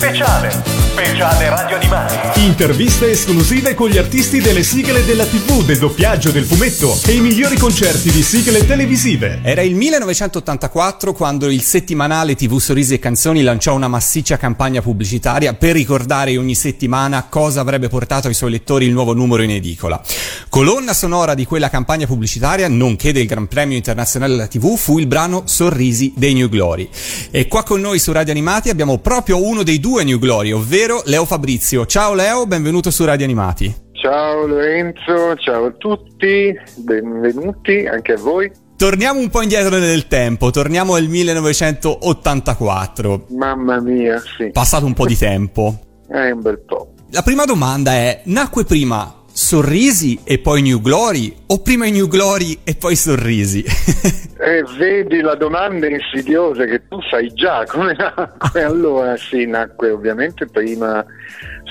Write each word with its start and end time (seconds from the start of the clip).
Speciale. 0.00 0.79
Speciale 0.92 1.48
Radio 1.48 1.76
Animati. 1.76 2.44
Interviste 2.44 3.10
esclusive 3.10 3.74
con 3.74 3.88
gli 3.88 3.96
artisti 3.96 4.40
delle 4.40 4.64
sigle 4.64 5.04
della 5.04 5.24
TV, 5.24 5.64
del 5.64 5.78
doppiaggio, 5.78 6.32
del 6.32 6.44
fumetto 6.44 6.98
e 7.06 7.12
i 7.12 7.20
migliori 7.20 7.56
concerti 7.56 8.10
di 8.10 8.22
sigle 8.22 8.66
televisive. 8.66 9.38
Era 9.42 9.62
il 9.62 9.76
1984 9.76 11.12
quando 11.12 11.48
il 11.48 11.62
settimanale 11.62 12.34
TV 12.34 12.58
Sorrisi 12.58 12.94
e 12.94 12.98
Canzoni 12.98 13.42
lanciò 13.42 13.74
una 13.74 13.86
massiccia 13.86 14.36
campagna 14.36 14.82
pubblicitaria 14.82 15.54
per 15.54 15.74
ricordare 15.74 16.36
ogni 16.36 16.56
settimana 16.56 17.24
cosa 17.28 17.60
avrebbe 17.60 17.88
portato 17.88 18.26
ai 18.26 18.34
suoi 18.34 18.50
lettori 18.50 18.86
il 18.86 18.92
nuovo 18.92 19.14
numero 19.14 19.44
in 19.44 19.50
edicola. 19.50 20.02
Colonna 20.48 20.92
sonora 20.92 21.34
di 21.34 21.44
quella 21.44 21.70
campagna 21.70 22.06
pubblicitaria, 22.06 22.66
nonché 22.66 23.12
del 23.12 23.26
Gran 23.26 23.46
Premio 23.46 23.76
Internazionale 23.76 24.32
della 24.32 24.48
TV, 24.48 24.76
fu 24.76 24.98
il 24.98 25.06
brano 25.06 25.42
Sorrisi 25.44 26.12
dei 26.16 26.34
New 26.34 26.48
Glory. 26.48 26.88
E 27.30 27.46
qua 27.46 27.62
con 27.62 27.80
noi 27.80 28.00
su 28.00 28.10
Radio 28.10 28.32
Animati 28.32 28.70
abbiamo 28.70 28.98
proprio 28.98 29.40
uno 29.40 29.62
dei 29.62 29.78
due 29.78 30.02
New 30.02 30.18
Glory, 30.18 30.50
ovvero 30.50 30.79
Leo 30.80 31.26
Fabrizio. 31.26 31.84
Ciao 31.84 32.14
Leo, 32.14 32.46
benvenuto 32.46 32.90
su 32.90 33.04
Radio 33.04 33.26
Animati. 33.26 33.70
Ciao 33.92 34.46
Lorenzo, 34.46 35.36
ciao 35.36 35.66
a 35.66 35.70
tutti, 35.72 36.58
benvenuti 36.76 37.86
anche 37.86 38.14
a 38.14 38.16
voi. 38.16 38.50
Torniamo 38.78 39.20
un 39.20 39.28
po' 39.28 39.42
indietro 39.42 39.76
nel 39.76 40.08
tempo, 40.08 40.50
torniamo 40.50 40.94
al 40.94 41.06
1984. 41.06 43.26
Mamma 43.28 43.78
mia, 43.80 44.18
sì. 44.38 44.52
Passato 44.52 44.86
un 44.86 44.94
po' 44.94 45.04
di 45.04 45.18
tempo. 45.18 45.78
È 46.08 46.18
un 46.32 46.40
bel 46.40 46.60
po'. 46.60 46.94
La 47.10 47.20
prima 47.20 47.44
domanda 47.44 47.92
è, 47.92 48.22
nacque 48.24 48.64
prima 48.64 49.19
Sorrisi 49.40 50.20
e 50.22 50.38
poi 50.38 50.60
New 50.60 50.82
Glory 50.82 51.34
o 51.46 51.62
prima 51.62 51.86
i 51.86 51.90
New 51.90 52.08
Glory 52.08 52.58
e 52.62 52.74
poi 52.74 52.94
Sorrisi? 52.94 53.64
eh, 54.38 54.62
vedi 54.76 55.22
la 55.22 55.34
domanda 55.34 55.88
insidiosa 55.88 56.66
che 56.66 56.86
tu 56.86 57.00
sai 57.10 57.32
già 57.32 57.64
come 57.64 57.94
nacque. 57.96 58.62
Allora 58.62 59.16
sì, 59.16 59.46
nacque 59.46 59.92
ovviamente 59.92 60.46
prima 60.46 61.02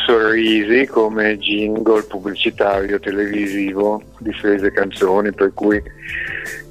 Sorrisi 0.04 0.88
come 0.88 1.38
jingle 1.38 2.02
pubblicitario 2.02 3.00
televisivo 3.00 4.02
di 4.18 4.34
Frese 4.34 4.72
Canzoni, 4.72 5.32
per 5.32 5.54
cui 5.54 5.80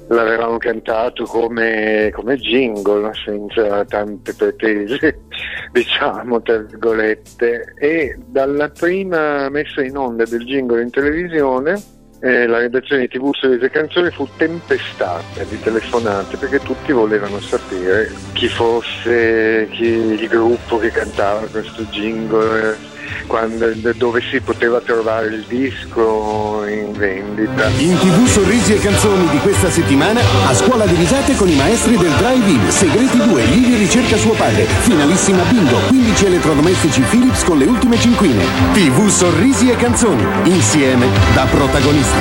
l'avevamo 0.09 0.57
cantato 0.57 1.23
come, 1.25 2.11
come 2.13 2.37
jingle, 2.37 3.11
senza 3.13 3.83
tante 3.85 4.33
pretese, 4.33 5.21
diciamo, 5.71 6.41
tra 6.41 6.57
virgolette. 6.57 7.73
E 7.79 8.17
dalla 8.25 8.69
prima 8.69 9.49
messa 9.49 9.81
in 9.81 9.97
onda 9.97 10.23
del 10.25 10.45
jingle 10.45 10.81
in 10.81 10.89
televisione, 10.89 11.97
eh, 12.21 12.47
la 12.47 12.57
redazione 12.57 13.03
di 13.03 13.07
TV 13.07 13.33
Sorrisi 13.33 13.69
Canzoni 13.69 14.09
fu 14.11 14.27
tempestata 14.35 15.43
di 15.43 15.59
telefonate 15.61 16.35
perché 16.35 16.59
tutti 16.59 16.91
volevano 16.91 17.39
sapere 17.39 18.11
chi 18.33 18.47
fosse, 18.49 19.67
chi, 19.71 19.85
il 19.85 20.27
gruppo 20.27 20.77
che 20.79 20.91
cantava 20.91 21.47
questo 21.47 21.83
jingle 21.83 22.88
quando, 23.27 23.71
dove 23.95 24.21
si 24.21 24.39
poteva 24.41 24.79
trovare 24.81 25.27
il 25.27 25.45
disco 25.47 26.65
in 26.67 26.91
vendita. 26.93 27.67
In 27.77 27.97
tv 27.97 28.25
sorrisi 28.25 28.73
e 28.75 28.79
canzoni 28.79 29.27
di 29.29 29.37
questa 29.39 29.69
settimana, 29.69 30.19
a 30.47 30.53
scuola 30.53 30.85
di 30.85 30.95
risate 30.95 31.35
con 31.35 31.47
i 31.47 31.55
maestri 31.55 31.97
del 31.97 32.11
drive-in, 32.11 32.69
Segreti 32.69 33.17
2, 33.17 33.43
Livia 33.45 33.77
ricerca 33.77 34.17
suo 34.17 34.33
padre, 34.33 34.63
finalissima 34.63 35.43
Bingo, 35.43 35.77
15 35.87 36.25
elettrodomestici 36.25 37.01
Philips 37.01 37.43
con 37.43 37.57
le 37.57 37.65
ultime 37.65 37.97
cinquine. 37.97 38.43
TV 38.73 39.07
sorrisi 39.07 39.69
e 39.69 39.75
canzoni, 39.75 40.25
insieme 40.43 41.07
da 41.33 41.45
protagonisti. 41.45 42.17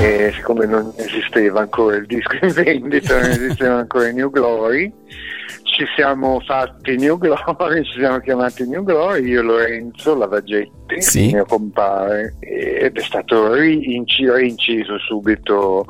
E 0.00 0.32
siccome 0.34 0.66
non 0.66 0.92
esisteva 0.96 1.60
ancora 1.60 1.96
il 1.96 2.06
disco 2.06 2.36
in 2.40 2.52
vendita, 2.52 3.20
non 3.20 3.30
esisteva 3.30 3.76
ancora 3.76 4.10
New 4.10 4.30
Glory, 4.30 4.92
ci 5.72 5.86
siamo 5.96 6.38
fatti 6.40 6.96
New 6.96 7.16
Glory, 7.16 7.82
ci 7.84 7.98
siamo 7.98 8.18
chiamati 8.20 8.68
New 8.68 8.84
Glory, 8.84 9.26
io 9.26 9.42
Lorenzo 9.42 10.14
Lavagetti, 10.14 11.00
sì. 11.00 11.32
mio 11.32 11.46
compare, 11.46 12.34
ed 12.40 12.96
è 12.96 13.00
stato 13.00 13.54
rinciso 13.54 14.98
subito 14.98 15.86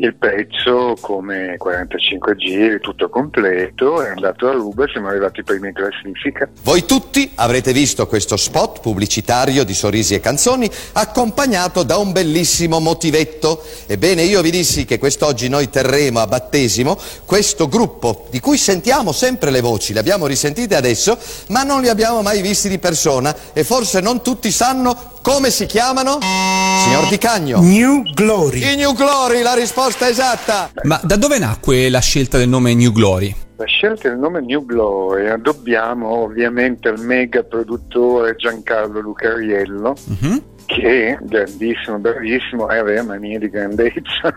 il 0.00 0.14
pezzo 0.14 0.96
come 0.98 1.56
45 1.58 2.36
giri, 2.36 2.80
tutto 2.80 3.10
completo, 3.10 4.02
è 4.02 4.08
andato 4.08 4.48
a 4.48 4.52
Ruba 4.52 4.84
e 4.84 4.88
siamo 4.90 5.08
arrivati 5.08 5.42
prima 5.42 5.68
in 5.68 5.74
classifica. 5.74 6.48
Voi 6.62 6.86
tutti 6.86 7.30
avrete 7.34 7.72
visto 7.72 8.06
questo 8.06 8.38
spot 8.38 8.80
pubblicitario 8.80 9.62
di 9.62 9.74
Sorrisi 9.74 10.14
e 10.14 10.20
Canzoni 10.20 10.70
accompagnato 10.92 11.82
da 11.82 11.98
un 11.98 12.12
bellissimo 12.12 12.80
motivetto. 12.80 13.62
Ebbene, 13.86 14.22
io 14.22 14.40
vi 14.40 14.50
dissi 14.50 14.86
che 14.86 14.98
quest'oggi 14.98 15.48
noi 15.48 15.68
terremo 15.68 16.20
a 16.20 16.26
battesimo 16.26 16.96
questo 17.26 17.68
gruppo 17.68 18.26
di 18.30 18.40
cui 18.40 18.56
sentiamo 18.56 19.12
sempre 19.12 19.50
le 19.50 19.60
voci, 19.60 19.92
le 19.92 20.00
abbiamo 20.00 20.26
risentite 20.26 20.76
adesso, 20.76 21.18
ma 21.48 21.62
non 21.62 21.82
li 21.82 21.88
abbiamo 21.88 22.22
mai 22.22 22.40
visti 22.40 22.70
di 22.70 22.78
persona 22.78 23.36
e 23.52 23.64
forse 23.64 24.00
non 24.00 24.22
tutti 24.22 24.50
sanno 24.50 25.18
come 25.22 25.50
si 25.50 25.66
chiamano? 25.66 26.18
Signor 26.20 27.08
Di 27.08 27.18
Cagno. 27.18 27.60
New 27.60 28.02
Glory. 28.14 28.72
I 28.72 28.76
New 28.76 28.94
Glory, 28.94 29.42
la 29.42 29.54
risposta 29.54 30.08
esatta. 30.08 30.70
Ma 30.82 31.00
da 31.02 31.16
dove 31.16 31.38
nacque 31.38 31.88
la 31.88 32.00
scelta 32.00 32.38
del 32.38 32.48
nome 32.48 32.74
New 32.74 32.92
Glory? 32.92 33.34
La 33.56 33.66
scelta 33.66 34.08
del 34.08 34.18
nome 34.18 34.40
New 34.40 34.64
Glory 34.64 35.40
dobbiamo 35.40 36.08
ovviamente 36.08 36.88
al 36.88 36.98
mega 37.00 37.42
produttore 37.42 38.34
Giancarlo 38.36 39.00
Lucariello. 39.00 39.94
Mm-hmm 40.10 40.36
che 40.70 41.18
grandissimo, 41.20 41.98
bravissimo 41.98 42.70
e 42.70 42.78
aveva 42.78 43.02
manie 43.02 43.40
di 43.40 43.50
grandezza. 43.50 44.32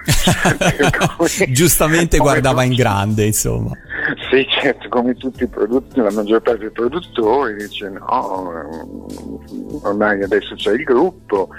Giustamente 1.47 2.17
guardava 2.17 2.63
in 2.63 2.73
grande, 2.73 3.25
insomma. 3.25 3.72
Sì, 4.33 4.47
certo, 4.49 4.89
come 4.89 5.13
tutti 5.13 5.44
i 5.44 5.47
produttori, 5.47 6.01
la 6.01 6.11
maggior 6.11 6.41
parte 6.41 6.61
dei 6.61 6.71
produttori 6.71 7.53
dice 7.53 7.88
no, 7.88 8.66
ormai 9.83 10.23
adesso 10.23 10.55
c'è 10.55 10.71
il 10.71 10.83
gruppo, 10.83 11.49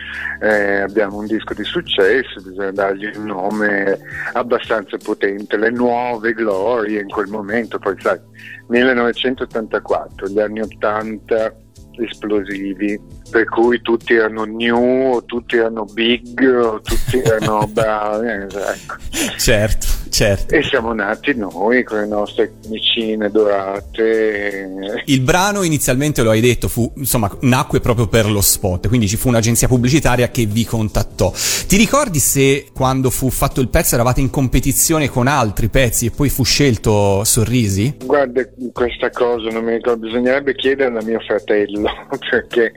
eh, 0.40 0.80
abbiamo 0.80 1.18
un 1.18 1.26
disco 1.26 1.54
di 1.54 1.62
successo, 1.62 2.42
bisogna 2.42 2.72
dargli 2.72 3.08
un 3.14 3.26
nome 3.26 3.96
abbastanza 4.32 4.96
potente, 4.96 5.56
le 5.56 5.70
nuove 5.70 6.32
glorie 6.32 7.02
in 7.02 7.08
quel 7.08 7.28
momento, 7.28 7.78
poi 7.78 7.94
sai, 8.00 8.18
1984, 8.66 10.26
gli 10.26 10.40
anni 10.40 10.60
80 10.60 11.54
esplosivi, 11.98 13.00
per 13.30 13.48
cui 13.48 13.80
tutti 13.80 14.14
erano 14.14 14.44
new, 14.44 15.14
o 15.14 15.24
tutti 15.24 15.56
erano 15.56 15.84
big, 15.84 16.38
o 16.46 16.80
tutti 16.80 17.18
erano 17.24 17.66
bravi. 17.66 18.28
Ecco. 18.28 18.96
Certo, 19.36 19.86
certo. 20.10 20.54
E 20.54 20.62
siamo 20.62 20.92
nati 20.92 21.34
noi 21.34 21.82
con 21.82 21.98
le 21.98 22.06
nostre 22.06 22.52
camicine 22.62 23.30
dorate. 23.30 25.02
Il 25.06 25.20
brano 25.20 25.62
inizialmente 25.62 26.22
lo 26.22 26.30
hai 26.30 26.40
detto, 26.40 26.68
fu, 26.68 26.90
insomma, 26.96 27.30
nacque 27.40 27.80
proprio 27.80 28.06
per 28.06 28.30
lo 28.30 28.40
spot, 28.40 28.88
quindi 28.88 29.08
ci 29.08 29.16
fu 29.16 29.28
un'agenzia 29.28 29.68
pubblicitaria 29.68 30.28
che 30.28 30.46
vi 30.46 30.64
contattò. 30.64 31.32
Ti 31.66 31.76
ricordi 31.76 32.18
se 32.18 32.66
quando 32.72 33.10
fu 33.10 33.30
fatto 33.30 33.60
il 33.60 33.68
pezzo 33.68 33.94
eravate 33.94 34.20
in 34.20 34.30
competizione 34.30 35.08
con 35.08 35.26
altri 35.26 35.68
pezzi 35.68 36.06
e 36.06 36.10
poi 36.10 36.28
fu 36.28 36.44
scelto 36.44 37.24
Sorrisi? 37.24 37.96
Guarda, 38.04 38.42
questa 38.72 39.10
cosa 39.10 39.50
non 39.50 39.64
mi 39.64 39.74
ricordo, 39.74 40.06
bisognerebbe 40.06 40.54
chiedere 40.54 40.96
a 40.96 41.02
mio 41.02 41.20
fratello 41.20 41.90
perché 42.30 42.72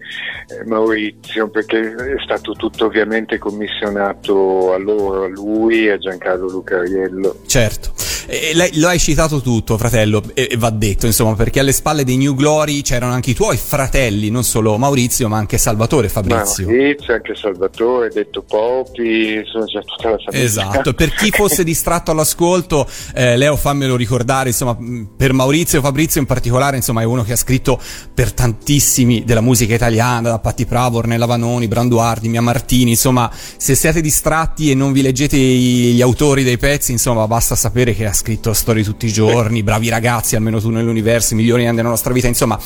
Maurizio, 0.65 1.49
perché 1.49 1.93
è 1.93 2.21
stato 2.23 2.53
tutto 2.53 2.85
ovviamente 2.85 3.37
commissionato 3.37 4.73
a 4.73 4.77
loro, 4.77 5.23
a 5.23 5.27
lui 5.27 5.87
e 5.87 5.91
a 5.91 5.97
Giancarlo 5.97 6.47
Lucariello. 6.49 7.41
Certo, 7.45 7.91
e 8.29 8.51
lei, 8.53 8.77
lo 8.77 8.89
hai 8.89 8.99
citato 8.99 9.39
tutto, 9.39 9.77
fratello, 9.77 10.21
e, 10.33 10.49
e, 10.51 10.57
va 10.57 10.69
detto, 10.69 11.05
insomma, 11.05 11.33
perché 11.33 11.61
alle 11.61 11.71
spalle 11.71 12.03
dei 12.03 12.17
New 12.17 12.35
Glory 12.35 12.81
c'erano 12.81 13.13
anche 13.13 13.29
i 13.29 13.33
tuoi 13.33 13.55
fratelli, 13.55 14.29
non 14.29 14.43
solo 14.43 14.77
Maurizio, 14.77 15.29
ma 15.29 15.37
anche 15.37 15.57
Salvatore 15.57 16.09
Fabrizio. 16.09 16.67
Maurizio, 16.67 17.13
anche 17.13 17.35
Salvatore, 17.35 18.09
detto 18.09 18.41
Popi, 18.41 19.35
insomma, 19.35 19.65
c'è 19.65 19.81
tutta 19.83 20.09
la 20.09 20.17
famiglia. 20.17 20.43
Esatto, 20.43 20.93
per 20.93 21.13
chi 21.13 21.31
fosse 21.35 21.63
distratto 21.63 22.11
all'ascolto, 22.11 22.85
eh, 23.15 23.37
Leo, 23.37 23.55
fammelo 23.55 23.95
ricordare, 23.95 24.49
insomma, 24.49 24.77
per 25.15 25.31
Maurizio 25.31 25.79
Fabrizio 25.79 26.19
in 26.19 26.27
particolare, 26.27 26.75
insomma, 26.75 27.01
è 27.01 27.05
uno 27.05 27.23
che 27.23 27.31
ha 27.31 27.37
scritto 27.37 27.79
per 28.13 28.33
tantissimi 28.33 29.23
della 29.23 29.41
musica 29.41 29.73
italiana, 29.73 30.31
da 30.31 30.39
Patti 30.39 30.65
Pravo, 30.65 30.97
Ornella 30.97 31.25
Vanoni, 31.25 31.69
Branduardi, 31.69 32.27
Mia 32.27 32.41
Martini, 32.41 32.91
insomma, 32.91 33.31
se 33.31 33.73
siete 33.73 34.01
distratti 34.01 34.69
e 34.69 34.75
non 34.75 34.91
vi 34.91 35.01
leggete 35.01 35.37
gli 35.37 36.01
autori 36.01 36.43
dei 36.43 36.57
pezzi, 36.57 36.91
insomma, 36.91 37.25
basta 37.25 37.55
sapere 37.55 37.93
che 37.93 38.05
ha 38.05 38.13
scritto 38.17 38.51
storie 38.53 38.83
tutti 38.83 39.05
i 39.05 39.11
giorni, 39.11 39.61
bravi 39.61 39.89
ragazzi, 39.89 40.35
almeno 40.35 40.59
tu 40.59 40.71
nell'universo, 40.71 41.33
i 41.33 41.37
migliori 41.37 41.67
anni 41.67 41.75
della 41.75 41.89
nostra 41.89 42.11
vita, 42.11 42.27
insomma, 42.27 42.57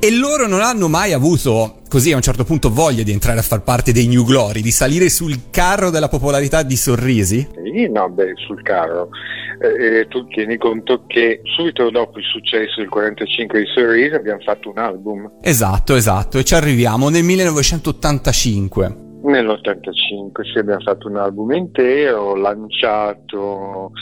e 0.00 0.10
loro 0.10 0.48
non 0.48 0.60
hanno 0.60 0.88
mai 0.88 1.12
avuto 1.12 1.82
così 1.88 2.12
a 2.12 2.16
un 2.16 2.22
certo 2.22 2.44
punto 2.44 2.70
voglia 2.70 3.04
di 3.04 3.12
entrare 3.12 3.38
a 3.38 3.42
far 3.42 3.62
parte 3.62 3.92
dei 3.92 4.08
New 4.08 4.24
Glory, 4.24 4.60
di 4.60 4.72
salire 4.72 5.08
sul 5.08 5.50
carro 5.50 5.90
della 5.90 6.08
popolarità 6.08 6.64
di 6.64 6.76
Sorrisi? 6.76 7.48
Sì, 7.54 7.88
no, 7.88 8.10
beh, 8.10 8.32
sul 8.46 8.60
carro. 8.62 9.10
Eh, 9.58 10.06
tu 10.08 10.26
tieni 10.26 10.58
conto 10.58 11.04
che 11.06 11.40
subito 11.56 11.88
dopo 11.90 12.18
il 12.18 12.24
successo 12.24 12.80
del 12.80 12.88
45 12.90 13.60
di 13.60 13.66
Sorrisi 13.74 14.14
abbiamo 14.14 14.40
fatto 14.40 14.70
un 14.70 14.78
album. 14.78 15.30
Esatto, 15.40 15.94
esatto, 15.94 16.38
e 16.38 16.44
ci 16.44 16.54
arriviamo 16.54 17.08
nel 17.08 17.22
1985. 17.22 19.04
Nell'85 19.22 20.52
sì, 20.52 20.58
abbiamo 20.58 20.80
fatto 20.80 21.08
un 21.08 21.16
album 21.16 21.52
intero, 21.52 22.34
lanciato 22.34 23.92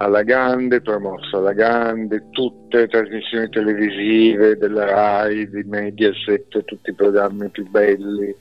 alla 0.00 0.22
grande, 0.22 0.80
promosso 0.80 1.38
alla 1.38 1.52
grande, 1.52 2.28
tutte 2.30 2.78
le 2.78 2.88
trasmissioni 2.88 3.48
televisive 3.50 4.56
della 4.56 4.86
RAI, 4.86 5.48
di 5.50 5.62
Mediaset, 5.64 6.64
tutti 6.64 6.90
i 6.90 6.94
programmi 6.94 7.50
più 7.50 7.68
belli 7.68 8.34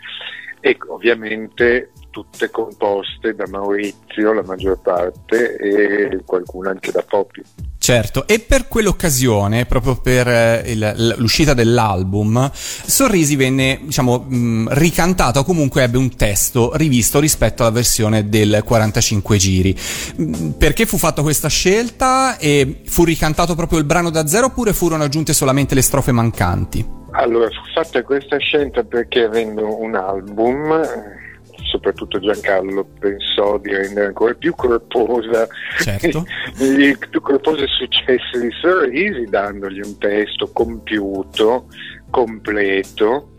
e 0.61 0.77
ovviamente 0.87 1.91
tutte 2.11 2.49
composte 2.49 3.35
da 3.35 3.45
Maurizio, 3.49 4.33
la 4.33 4.43
maggior 4.43 4.79
parte, 4.81 5.57
e 5.57 6.21
qualcuna 6.25 6.69
anche 6.69 6.91
da 6.91 7.03
Poppy. 7.07 7.41
Certo, 7.81 8.27
e 8.27 8.39
per 8.39 8.67
quell'occasione, 8.67 9.65
proprio 9.65 9.95
per 9.95 10.27
eh, 10.27 10.63
il, 10.65 11.15
l'uscita 11.17 11.53
dell'album, 11.53 12.51
Sorrisi 12.53 13.37
venne, 13.37 13.79
diciamo, 13.83 14.25
mh, 14.27 14.67
ricantato 14.71 15.39
o 15.39 15.43
comunque 15.45 15.83
ebbe 15.83 15.97
un 15.97 16.13
testo 16.13 16.75
rivisto 16.75 17.19
rispetto 17.19 17.63
alla 17.63 17.71
versione 17.71 18.27
del 18.27 18.63
45 18.65 19.37
giri. 19.37 19.75
Mh, 20.17 20.49
perché 20.57 20.85
fu 20.85 20.97
fatta 20.97 21.21
questa 21.21 21.47
scelta 21.47 22.37
e 22.37 22.81
fu 22.85 23.05
ricantato 23.05 23.55
proprio 23.55 23.79
il 23.79 23.85
brano 23.85 24.09
da 24.09 24.27
zero 24.27 24.47
oppure 24.47 24.73
furono 24.73 25.03
aggiunte 25.03 25.31
solamente 25.31 25.73
le 25.73 25.81
strofe 25.81 26.11
mancanti? 26.11 26.85
Allora, 27.11 27.47
fu 27.47 27.61
fatta 27.73 28.03
questa 28.03 28.37
scelta 28.37 28.83
perché 28.83 29.23
avendo 29.23 29.79
un 29.81 29.95
album 29.95 31.17
soprattutto 31.63 32.19
Giancarlo 32.19 32.87
pensò 32.99 33.57
di 33.57 33.73
rendere 33.73 34.07
ancora 34.07 34.33
più 34.33 34.53
corposa 34.55 35.47
certo. 35.79 36.25
il 36.59 36.97
più 37.09 37.21
corposo 37.21 37.65
successo 37.67 38.39
di 38.39 38.49
Sorrisi 38.61 39.25
dandogli 39.25 39.81
un 39.83 39.97
testo 39.97 40.49
compiuto 40.51 41.67
completo 42.09 43.33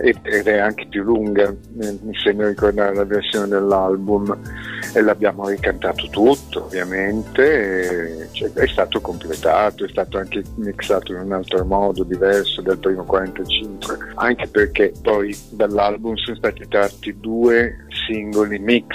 ed 0.00 0.46
è 0.46 0.58
anche 0.58 0.86
più 0.88 1.02
lunga, 1.02 1.54
mi 1.74 2.16
sembra 2.22 2.48
ricordare 2.48 2.94
la 2.94 3.04
versione 3.04 3.48
dell'album 3.48 4.36
e 4.94 5.00
l'abbiamo 5.00 5.48
ricantato 5.48 6.08
tutto 6.08 6.64
ovviamente, 6.64 8.28
cioè, 8.32 8.52
è 8.52 8.66
stato 8.66 9.00
completato, 9.00 9.84
è 9.84 9.88
stato 9.88 10.18
anche 10.18 10.42
mixato 10.56 11.12
in 11.12 11.20
un 11.20 11.32
altro 11.32 11.64
modo 11.64 12.04
diverso 12.04 12.60
del 12.62 12.78
primo 12.78 13.04
45, 13.04 13.98
anche 14.14 14.46
perché 14.48 14.92
poi 15.02 15.36
dall'album 15.50 16.14
sono 16.16 16.36
stati 16.36 16.66
tratti 16.68 17.18
due 17.18 17.86
singoli 18.06 18.58
mix, 18.58 18.86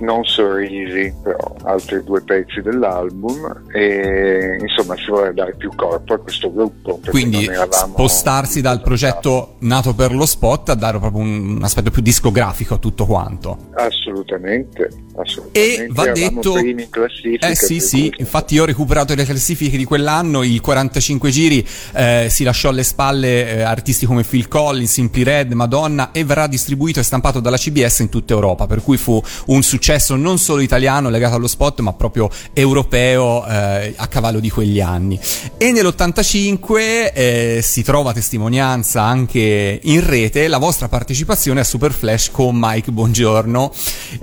non 0.00 0.24
sorrisi, 0.24 1.12
però 1.22 1.54
altri 1.64 2.02
due 2.02 2.22
pezzi 2.22 2.60
dell'album 2.60 3.64
e 3.72 4.58
insomma 4.60 4.96
si 4.96 5.06
vuole 5.06 5.32
dare 5.32 5.54
più 5.56 5.70
corpo 5.74 6.14
a 6.14 6.18
questo 6.18 6.52
gruppo. 6.52 7.00
Quindi 7.08 7.48
spostarsi 7.70 8.60
dal 8.60 8.80
progetto 8.82 9.56
nato 9.60 9.94
per 9.94 10.12
lo 10.14 10.26
spot 10.26 10.70
a 10.70 10.74
dare 10.74 10.98
proprio 10.98 11.22
un, 11.22 11.58
aspetto 11.62 11.90
più 11.90 12.02
discografico 12.02 12.74
a 12.74 12.78
tutto 12.78 13.06
quanto. 13.06 13.56
Assolutamente, 13.74 14.90
assolutamente. 15.16 15.84
E 15.84 15.88
va 15.90 16.12
detto... 16.12 16.58
in 16.58 16.86
classifica. 16.90 17.48
Eh 17.48 17.54
sì, 17.54 17.80
sì, 17.80 18.12
infatti 18.18 18.54
io 18.54 18.62
ho 18.62 18.66
recuperato 18.66 19.14
le 19.14 19.24
classifiche 19.24 19.76
di 19.76 19.84
quell'anno, 19.84 20.42
il 20.42 20.60
45 20.60 21.30
giri 21.30 21.66
eh, 21.94 22.26
si 22.28 22.44
lasciò 22.44 22.70
alle 22.70 22.82
spalle 22.82 23.56
eh, 23.56 23.62
artisti 23.62 24.06
come 24.06 24.22
Phil 24.22 24.48
Collins, 24.48 24.90
Simply 24.90 25.22
Red, 25.22 25.52
Madonna 25.52 26.10
e 26.12 26.24
verrà 26.24 26.46
distribuito 26.46 27.00
e 27.00 27.02
stampato 27.02 27.40
dalla 27.40 27.56
CBS 27.56 28.00
in 28.00 28.08
tutta 28.08 28.32
Europa, 28.32 28.66
per 28.66 28.82
cui 28.82 28.96
fu 28.96 29.22
un 29.46 29.53
successo 29.62 30.16
non 30.16 30.38
solo 30.38 30.60
italiano 30.60 31.10
legato 31.10 31.36
allo 31.36 31.46
spot, 31.46 31.80
ma 31.80 31.92
proprio 31.92 32.30
europeo 32.52 33.46
eh, 33.46 33.94
a 33.96 34.06
cavallo 34.06 34.40
di 34.40 34.50
quegli 34.50 34.80
anni. 34.80 35.18
E 35.58 35.72
nell'85 35.72 37.12
eh, 37.14 37.60
si 37.62 37.82
trova 37.82 38.12
testimonianza 38.12 39.02
anche 39.02 39.80
in 39.82 40.06
rete 40.06 40.48
la 40.48 40.58
vostra 40.58 40.88
partecipazione 40.88 41.60
a 41.60 41.64
Super 41.64 41.92
Flash 41.92 42.30
con 42.30 42.56
Mike 42.58 42.90
Buongiorno. 42.90 43.72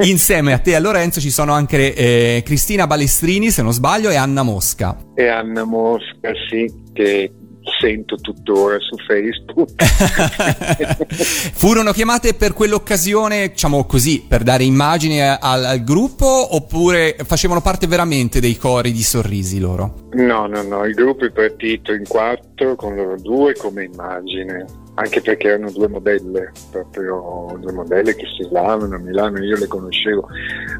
Insieme 0.01 0.53
a 0.53 0.59
te 0.59 0.71
e 0.71 0.75
a 0.75 0.79
Lorenzo 0.79 1.19
ci 1.19 1.31
sono 1.31 1.53
anche 1.53 1.93
eh, 1.93 2.41
Cristina 2.45 2.87
Balestrini, 2.87 3.51
se 3.51 3.61
non 3.61 3.73
sbaglio, 3.73 4.09
e 4.09 4.15
Anna 4.15 4.43
Mosca. 4.43 4.97
E 5.15 5.27
Anna 5.27 5.63
Mosca, 5.65 6.31
sì, 6.49 6.71
che 6.93 7.31
sento 7.79 8.15
tuttora 8.17 8.77
su 8.79 8.95
Facebook. 9.07 9.71
Furono 11.53 11.91
chiamate 11.91 12.33
per 12.33 12.53
quell'occasione, 12.53 13.49
diciamo 13.49 13.85
così, 13.85 14.25
per 14.27 14.43
dare 14.43 14.63
immagine 14.63 15.37
al, 15.39 15.63
al, 15.63 15.83
gruppo 15.83 16.55
oppure 16.55 17.15
facevano 17.23 17.61
parte 17.61 17.87
veramente 17.87 18.39
dei 18.39 18.57
cori 18.57 18.91
di 18.91 19.03
sorrisi 19.03 19.59
loro? 19.59 20.09
No, 20.13 20.47
no, 20.47 20.61
no, 20.63 20.85
il 20.85 20.93
gruppo 20.93 21.25
è 21.25 21.31
partito 21.31 21.93
in 21.93 22.03
quattro 22.07 22.75
con 22.75 22.95
loro 22.95 23.15
due 23.17 23.55
come 23.55 23.83
immagine 23.83 24.65
anche 24.95 25.21
perché 25.21 25.47
erano 25.47 25.71
due 25.71 25.87
modelle, 25.87 26.51
proprio 26.69 27.57
due 27.59 27.71
modelle 27.71 28.13
che 28.13 28.25
si 28.37 28.43
stavano 28.43 28.95
a 28.95 28.99
Milano, 28.99 29.43
io 29.43 29.57
le 29.57 29.67
conoscevo 29.67 30.27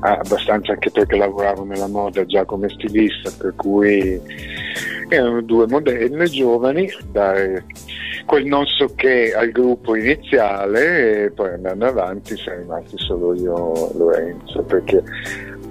abbastanza 0.02 0.74
anche 0.74 0.92
perché 0.92 1.16
lavoravo 1.16 1.64
nella 1.64 1.88
moda 1.88 2.26
già 2.26 2.44
come 2.46 2.70
stilista, 2.70 3.32
per 3.38 3.54
cui 3.56 4.20
erano 5.16 5.42
due 5.42 5.68
modelle 5.68 6.26
giovani, 6.26 6.90
dare 7.12 7.66
quel 8.26 8.46
non 8.46 8.66
so 8.66 8.94
che 8.96 9.34
al 9.34 9.50
gruppo 9.52 9.96
iniziale 9.96 11.26
e 11.26 11.32
poi 11.32 11.54
andando 11.54 11.86
avanti 11.86 12.38
siamo 12.38 12.60
rimasti 12.60 12.98
solo 12.98 13.34
io 13.34 13.92
e 13.92 13.98
Lorenzo, 13.98 14.62
perché 14.64 15.04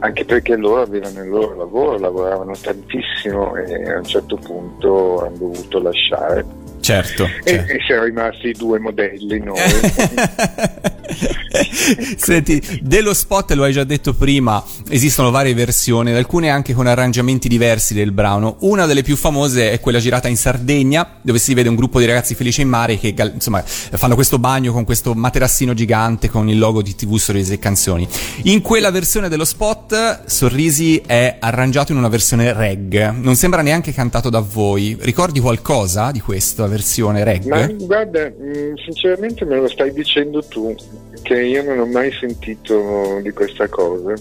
anche 0.00 0.24
perché 0.24 0.56
loro 0.56 0.82
avevano 0.82 1.22
il 1.22 1.28
loro 1.28 1.56
lavoro, 1.56 1.98
lavoravano 1.98 2.52
tantissimo 2.60 3.54
e 3.56 3.90
a 3.90 3.98
un 3.98 4.04
certo 4.04 4.36
punto 4.36 5.24
hanno 5.24 5.36
dovuto 5.36 5.80
lasciare 5.82 6.44
Certo. 6.80 7.24
E, 7.24 7.50
certo. 7.50 7.72
e 7.72 7.78
siamo 7.86 8.04
rimasti 8.04 8.52
due 8.52 8.78
modelli 8.78 9.38
noi. 9.38 9.58
Senti, 12.16 12.80
dello 12.82 13.14
spot 13.14 13.52
lo 13.52 13.64
hai 13.64 13.72
già 13.72 13.84
detto 13.84 14.14
prima, 14.14 14.62
esistono 14.88 15.30
varie 15.30 15.54
versioni, 15.54 16.12
alcune 16.12 16.50
anche 16.50 16.74
con 16.74 16.86
arrangiamenti 16.86 17.48
diversi 17.48 17.94
del 17.94 18.12
brano. 18.12 18.56
Una 18.60 18.86
delle 18.86 19.02
più 19.02 19.16
famose 19.16 19.70
è 19.72 19.80
quella 19.80 19.98
girata 19.98 20.28
in 20.28 20.36
Sardegna, 20.36 21.18
dove 21.20 21.38
si 21.38 21.54
vede 21.54 21.68
un 21.68 21.74
gruppo 21.74 21.98
di 21.98 22.06
ragazzi 22.06 22.34
felici 22.34 22.62
in 22.62 22.68
mare 22.68 22.98
che 22.98 23.14
insomma 23.32 23.62
fanno 23.62 24.14
questo 24.14 24.38
bagno 24.38 24.72
con 24.72 24.84
questo 24.84 25.14
materassino 25.14 25.74
gigante 25.74 26.28
con 26.28 26.48
il 26.48 26.58
logo 26.58 26.82
di 26.82 26.94
TV 26.94 27.16
Sorrisi 27.16 27.54
e 27.54 27.58
Canzoni. 27.58 28.06
In 28.44 28.60
quella 28.60 28.90
versione 28.90 29.28
dello 29.28 29.44
spot 29.44 30.24
Sorrisi 30.26 31.02
è 31.04 31.36
arrangiato 31.38 31.92
in 31.92 31.98
una 31.98 32.08
versione 32.08 32.52
reg, 32.52 33.10
non 33.10 33.34
sembra 33.34 33.62
neanche 33.62 33.92
cantato 33.92 34.30
da 34.30 34.40
voi. 34.40 34.96
Ricordi 35.00 35.40
qualcosa 35.40 36.10
di 36.10 36.20
questa 36.20 36.66
versione 36.66 37.24
reg? 37.24 37.44
Ma 37.46 37.66
guarda, 37.66 38.30
mm, 38.30 38.74
sinceramente 38.84 39.44
me 39.44 39.56
lo 39.56 39.68
stai 39.68 39.92
dicendo 39.92 40.42
tu 40.44 40.74
che 41.22 41.42
io 41.42 41.62
non 41.62 41.78
ho 41.78 41.86
mai 41.86 42.10
sentito 42.12 43.20
di 43.22 43.30
questa 43.32 43.68
cosa. 43.68 44.14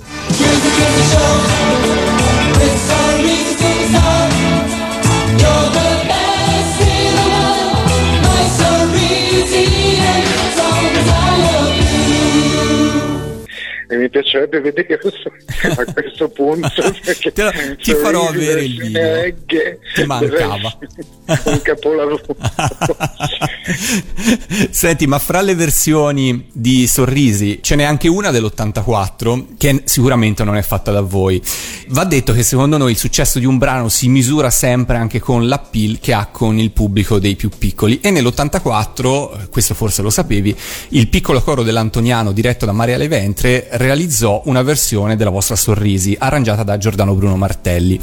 E 13.91 13.98
mi 13.98 14.08
piacerebbe 14.08 14.62
vedere 14.62 15.00
a 15.01 15.93
questo 15.93 16.29
punto 16.29 16.93
perché 17.03 17.31
Te 17.31 17.75
ti 17.81 17.93
farò 17.96 18.27
avere 18.27 18.63
il 18.63 18.77
video. 18.77 19.34
ti 19.96 20.05
mancava. 20.05 20.77
un 21.46 21.62
capolavoro. 21.63 22.22
Senti 24.69 25.08
ma 25.08 25.17
fra 25.17 25.41
le 25.41 25.55
versioni 25.55 26.50
di 26.53 26.86
Sorrisi 26.86 27.60
ce 27.63 27.75
n'è 27.75 27.84
anche 27.84 28.08
una 28.08 28.29
dell'84 28.29 29.58
che 29.58 29.81
sicuramente 29.86 30.43
non 30.43 30.55
è 30.55 30.62
fatta 30.62 30.91
da 30.91 31.01
voi. 31.01 31.41
Va 31.88 32.03
detto 32.03 32.31
che 32.31 32.43
secondo 32.43 32.77
noi 32.77 32.91
il 32.91 32.98
successo 32.98 33.39
di 33.39 33.46
un 33.46 33.58
brano 33.58 33.89
si 33.89 34.08
misura 34.08 34.51
sempre 34.51 34.98
anche 34.98 35.19
con 35.19 35.48
l'appeal 35.48 35.98
che 36.00 36.13
ha 36.13 36.27
con 36.27 36.60
il 36.60 36.69
pubblico 36.69 37.17
dei 37.17 37.36
più 37.36 37.50
piccoli. 37.50 38.00
E 38.01 38.12
nell'84 38.12 39.50
questo 39.50 39.74
forse 39.74 40.03
lo 40.03 40.12
sapevi 40.12 40.55
il 40.89 41.08
piccolo 41.08 41.41
coro 41.41 41.63
dell'Antoniano 41.63 42.31
diretto 42.31 42.67
da 42.67 42.72
Maria 42.72 42.98
Leventre 42.98 43.67
realizzò 43.79 44.41
una 44.45 44.62
versione 44.62 45.15
della 45.15 45.29
vostra 45.29 45.55
Sorrisi, 45.55 46.15
arrangiata 46.19 46.63
da 46.63 46.77
Giordano 46.77 47.13
Bruno 47.13 47.38
Martelli. 47.38 48.00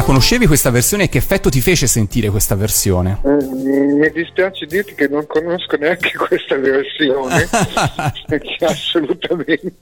La 0.00 0.06
conoscevi 0.06 0.46
questa 0.46 0.70
versione 0.70 1.04
e 1.04 1.08
che 1.08 1.18
effetto 1.18 1.50
ti 1.50 1.60
fece 1.60 1.86
sentire 1.86 2.30
questa 2.30 2.54
versione? 2.54 3.20
Mm, 3.26 3.98
mi 3.98 4.10
dispiace 4.10 4.64
dirti 4.66 4.94
che 4.94 5.08
non 5.08 5.26
conosco 5.26 5.76
neanche 5.76 6.12
questa 6.16 6.56
versione, 6.56 7.46
assolutamente. 8.66 9.72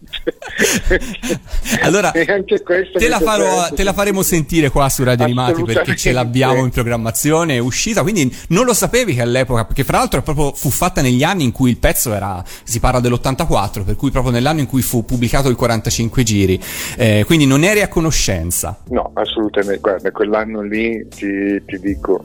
allora, 1.83 2.11
te 2.11 3.09
la, 3.09 3.21
farò, 3.21 3.69
te 3.71 3.83
la, 3.85 3.93
faremo 3.93 4.23
sentire 4.23 4.71
qua 4.71 4.89
su 4.89 5.05
Radio 5.05 5.25
Animati 5.25 5.63
perché 5.63 5.95
ce 5.97 6.13
l'abbiamo 6.13 6.65
in 6.65 6.71
programmazione, 6.71 7.55
è 7.55 7.59
uscita, 7.59 8.03
quindi 8.03 8.35
non 8.49 8.65
lo 8.65 8.75
sapevi 8.75 9.15
che 9.15 9.23
all'epoca, 9.23 9.65
perché 9.65 9.85
fra 9.85 9.99
l'altro 9.99 10.23
proprio 10.23 10.53
fu 10.53 10.71
fatta 10.71 11.01
negli 11.01 11.23
anni 11.23 11.45
in 11.45 11.53
cui 11.53 11.71
il 11.71 11.79
pezzo 11.79 12.13
era, 12.13 12.43
si 12.65 12.81
parla 12.81 13.01
dell'84, 13.01 13.85
per 13.85 13.95
cui 13.95 14.11
proprio 14.11 14.33
nell'anno 14.33 14.61
in 14.61 14.67
cui 14.67 14.83
fu 14.83 15.05
pubblicato 15.05 15.49
il 15.49 15.57
45 15.57 16.23
giri, 16.25 16.61
eh, 16.97 17.23
quindi 17.25 17.47
non 17.47 17.63
eri 17.63 17.83
a 17.83 17.89
conoscenza. 17.89 18.79
No, 18.89 19.11
assolutamente, 19.15 19.79
guarda, 19.79 20.08
quell'anno 20.13 20.63
lì 20.63 21.07
ti, 21.09 21.63
ti 21.65 21.79
dico 21.81 22.23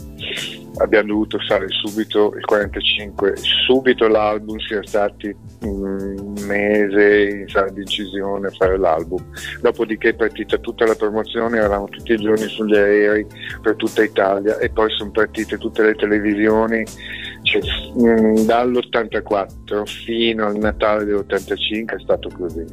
abbiamo 0.77 1.09
dovuto 1.09 1.37
fare 1.47 1.67
subito 1.69 2.33
il 2.35 2.45
45, 2.45 3.35
subito 3.35 4.07
l'album, 4.07 4.57
siamo 4.59 4.85
stati 4.85 5.35
un 5.61 6.33
mese 6.47 7.29
in 7.41 7.47
sala 7.47 7.69
di 7.69 7.81
incisione 7.81 8.47
a 8.47 8.51
fare 8.51 8.77
l'album. 8.77 9.23
Dopodiché 9.61 10.09
è 10.09 10.15
partita 10.15 10.57
tutta 10.57 10.85
la 10.85 10.95
promozione, 10.95 11.57
eravamo 11.57 11.87
tutti 11.89 12.13
i 12.13 12.17
giorni 12.17 12.47
sugli 12.47 12.75
aerei 12.75 13.25
per 13.61 13.75
tutta 13.75 14.03
Italia 14.03 14.57
e 14.57 14.69
poi 14.69 14.89
sono 14.91 15.11
partite 15.11 15.57
tutte 15.57 15.83
le 15.83 15.95
televisioni 15.95 16.83
cioè, 17.43 17.61
mm, 17.99 18.45
dall'84 18.45 19.85
fino 19.85 20.47
al 20.47 20.57
Natale 20.57 21.05
dell'85 21.05 21.97
è 21.97 22.01
stato 22.01 22.29
così. 22.35 22.65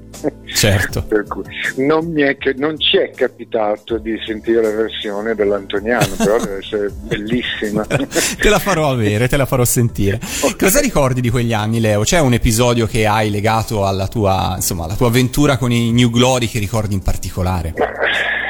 Certo. 0.46 1.06
non, 1.76 2.18
è, 2.18 2.36
non, 2.56 2.78
ci 2.78 2.96
è 2.96 3.10
capitato 3.10 3.98
di 3.98 4.16
sentire 4.24 4.62
la 4.62 4.70
versione 4.70 5.34
dell'Antoniano, 5.34 6.14
però 6.16 6.38
deve 6.38 6.58
essere 6.58 6.90
bellissima. 7.02 7.84
te 7.84 8.48
la 8.48 8.58
farò 8.58 8.90
avere, 8.90 9.28
te 9.28 9.36
la 9.36 9.46
farò 9.46 9.64
sentire. 9.64 10.18
Okay. 10.18 10.56
Cosa 10.56 10.80
ricordi 10.80 11.20
di 11.20 11.30
quegli 11.30 11.52
anni, 11.52 11.80
Leo? 11.80 12.02
C'è 12.02 12.20
un 12.20 12.32
episodio 12.32 12.86
che 12.86 13.06
hai 13.06 13.30
legato 13.30 13.86
alla 13.86 14.08
tua, 14.08 14.52
insomma, 14.56 14.84
alla 14.84 14.94
tua 14.94 15.08
avventura 15.08 15.56
con 15.56 15.72
i 15.72 15.92
New 15.92 16.10
Glory 16.10 16.46
che 16.46 16.58
ricordi 16.58 16.94
in 16.94 17.02
particolare? 17.02 17.74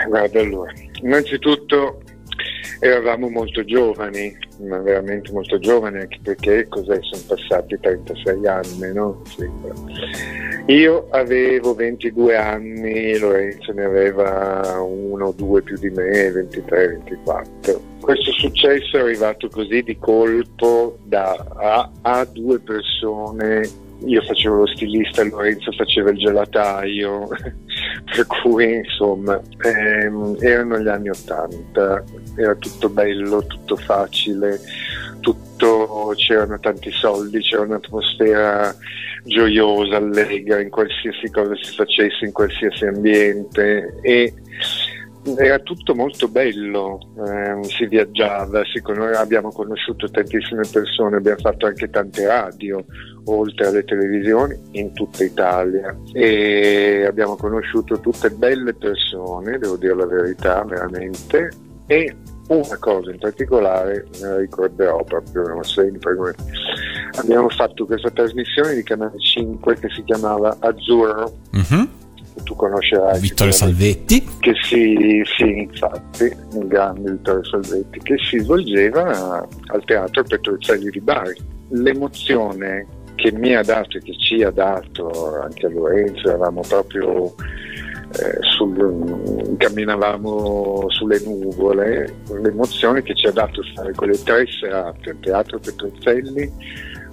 Guarda, 0.06 0.40
allora, 0.40 0.72
innanzitutto 1.02 2.02
eravamo 2.80 3.28
molto 3.28 3.64
giovani, 3.64 4.36
ma 4.60 4.78
veramente 4.78 5.30
molto 5.32 5.58
giovani, 5.58 6.00
anche 6.00 6.18
perché 6.22 6.66
cos'è, 6.68 6.98
sono 7.02 7.22
passati 7.26 7.78
36 7.80 8.46
anni, 8.46 8.92
no? 8.92 9.22
Sembra. 9.26 9.74
Io 10.66 11.08
avevo 11.10 11.74
22 11.74 12.36
anni, 12.36 13.18
Lorenzo 13.18 13.72
ne 13.72 13.84
aveva 13.84 14.80
uno 14.80 15.26
o 15.26 15.32
due 15.32 15.62
più 15.62 15.76
di 15.78 15.90
me, 15.90 16.30
23, 16.30 16.88
24. 16.88 17.80
Questo 18.00 18.32
successo 18.32 18.96
è 18.96 19.00
arrivato 19.00 19.48
così 19.48 19.82
di 19.82 19.96
colpo 19.98 20.98
da 21.04 21.32
a, 21.56 21.90
a 22.02 22.24
due 22.24 22.58
persone 22.60 23.88
io 24.04 24.22
facevo 24.22 24.56
lo 24.56 24.66
stilista, 24.66 25.22
Lorenzo 25.24 25.72
faceva 25.72 26.10
il 26.10 26.18
gelataio, 26.18 27.28
per 28.04 28.26
cui 28.26 28.74
insomma 28.74 29.40
ehm, 29.62 30.36
erano 30.40 30.78
gli 30.78 30.88
anni 30.88 31.08
Ottanta, 31.08 32.02
era 32.36 32.54
tutto 32.54 32.88
bello, 32.88 33.44
tutto 33.46 33.76
facile, 33.76 34.60
tutto, 35.20 36.12
c'erano 36.16 36.58
tanti 36.58 36.90
soldi, 36.90 37.40
c'era 37.40 37.62
un'atmosfera 37.62 38.74
gioiosa, 39.24 39.96
allegra 39.96 40.60
in 40.60 40.70
qualsiasi 40.70 41.30
cosa 41.30 41.54
si 41.56 41.74
facesse, 41.74 42.24
in 42.24 42.32
qualsiasi 42.32 42.86
ambiente 42.86 43.98
e 44.02 44.32
era 45.36 45.58
tutto 45.58 45.94
molto 45.94 46.28
bello, 46.28 46.98
eh, 47.26 47.62
si 47.64 47.86
viaggiava, 47.86 48.62
si 48.64 48.82
abbiamo 49.14 49.52
conosciuto 49.52 50.10
tantissime 50.10 50.62
persone, 50.70 51.16
abbiamo 51.16 51.40
fatto 51.40 51.66
anche 51.66 51.90
tante 51.90 52.26
radio, 52.26 52.82
oltre 53.26 53.66
alle 53.66 53.84
televisioni, 53.84 54.58
in 54.72 54.92
tutta 54.94 55.22
Italia 55.22 55.94
e 56.12 57.04
abbiamo 57.06 57.36
conosciuto 57.36 58.00
tutte 58.00 58.30
belle 58.30 58.72
persone, 58.74 59.58
devo 59.58 59.76
dire 59.76 59.94
la 59.94 60.06
verità, 60.06 60.64
veramente, 60.64 61.50
e 61.86 62.16
una 62.48 62.78
cosa 62.78 63.10
in 63.10 63.18
particolare 63.18 64.06
me 64.20 64.28
la 64.28 64.38
ricorderò 64.38 65.04
proprio 65.04 65.62
sempre. 65.62 66.34
Abbiamo 67.18 67.48
fatto 67.48 67.86
questa 67.86 68.10
trasmissione 68.10 68.74
di 68.74 68.82
Canale 68.82 69.18
5 69.18 69.74
che 69.74 69.88
si 69.90 70.02
chiamava 70.04 70.56
Azzurro. 70.60 71.32
Mm-hmm 71.56 71.99
tu 72.42 72.54
conoscerai. 72.54 73.20
Vittorio 73.20 73.52
Salvetti. 73.52 74.26
Che 74.38 74.54
si, 74.62 75.22
sì, 75.36 75.60
infatti, 75.60 76.24
il 76.24 76.66
grande 76.66 77.12
Vittorio 77.12 77.44
Salvetti, 77.44 77.98
che 78.00 78.16
si 78.18 78.38
svolgeva 78.38 79.46
al 79.66 79.84
Teatro 79.84 80.22
Petruzzelli 80.22 80.90
di 80.90 81.00
Bari. 81.00 81.36
L'emozione 81.70 82.86
che 83.14 83.32
mi 83.32 83.54
ha 83.54 83.62
dato 83.62 83.98
e 83.98 84.00
che 84.00 84.16
ci 84.16 84.42
ha 84.42 84.50
dato 84.50 85.40
anche 85.42 85.66
a 85.66 85.70
Lorenzo, 85.70 86.28
eravamo 86.28 86.62
proprio 86.66 87.34
eh, 88.12 88.38
sul, 88.40 89.56
camminavamo 89.58 90.86
sulle 90.88 91.20
nuvole, 91.24 92.14
l'emozione 92.42 93.02
che 93.02 93.14
ci 93.14 93.26
ha 93.26 93.32
dato 93.32 93.62
fare 93.74 93.92
quelle 93.92 94.20
tre 94.22 94.46
serate 94.46 95.10
al 95.10 95.20
Teatro 95.20 95.58
Petruzzelli 95.58 96.52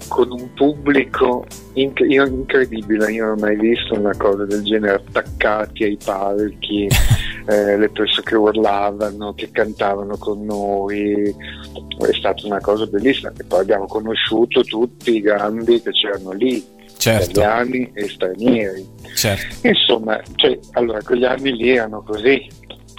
con 0.08 0.32
un 0.32 0.54
pubblico 0.54 1.46
inc- 1.74 2.06
incredibile, 2.08 3.12
io 3.12 3.26
non 3.26 3.38
ho 3.38 3.42
mai 3.42 3.58
visto 3.58 3.94
una 3.94 4.16
cosa 4.18 4.46
del 4.46 4.64
genere, 4.64 4.96
attaccati 4.96 5.84
ai 5.84 5.98
palchi, 6.04 6.88
eh, 7.48 7.78
le 7.78 7.90
persone 7.90 8.26
che 8.26 8.36
urlavano, 8.36 9.34
che 9.34 9.50
cantavano 9.52 10.18
con 10.18 10.44
noi, 10.46 11.24
è 11.24 12.14
stata 12.14 12.46
una 12.46 12.60
cosa 12.60 12.86
bellissima 12.86 13.32
e 13.38 13.44
poi 13.44 13.62
abbiamo 13.62 13.86
conosciuto 13.86 14.62
tutti 14.62 15.16
i 15.16 15.22
grandi 15.22 15.82
che 15.82 15.92
c'erano 15.92 16.32
lì, 16.32 16.66
certo. 16.98 17.30
italiani 17.32 17.92
e 17.94 18.08
stranieri. 18.08 18.88
Certo. 19.16 19.68
Insomma, 19.68 20.22
cioè, 20.36 20.58
allora 20.74 21.02
quegli 21.02 21.26
anni 21.26 21.56
lì 21.56 21.70
erano 21.70 22.04
così, 22.04 22.48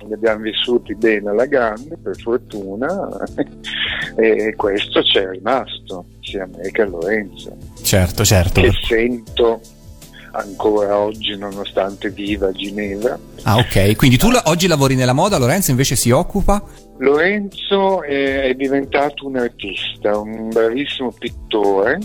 li 0.06 0.12
abbiamo 0.12 0.42
vissuti 0.42 0.94
bene 0.94 1.30
alla 1.30 1.46
grande, 1.46 1.96
per 1.96 2.16
fortuna, 2.16 3.08
e 4.16 4.54
questo 4.56 5.02
ci 5.02 5.18
è 5.18 5.28
rimasto, 5.28 6.04
sia 6.20 6.46
me 6.46 6.70
che 6.70 6.84
Lorenzo. 6.84 7.56
Certo, 7.82 8.24
certo. 8.24 8.60
Che 8.60 8.72
sento 8.86 9.60
ancora 10.32 10.98
oggi 10.98 11.36
nonostante 11.36 12.10
viva 12.10 12.48
a 12.48 12.52
Ginevra. 12.52 13.18
Ah 13.42 13.56
ok, 13.56 13.96
quindi 13.96 14.16
tu 14.16 14.30
oggi 14.44 14.66
lavori 14.66 14.94
nella 14.94 15.12
moda, 15.12 15.38
Lorenzo 15.38 15.70
invece 15.70 15.96
si 15.96 16.10
occupa? 16.10 16.62
Lorenzo 16.98 18.02
è, 18.02 18.42
è 18.42 18.54
diventato 18.54 19.26
un 19.26 19.36
artista, 19.36 20.18
un 20.18 20.48
bravissimo 20.48 21.12
pittore, 21.16 21.98